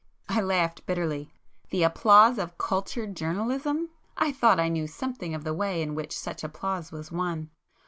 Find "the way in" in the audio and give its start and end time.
5.43-5.93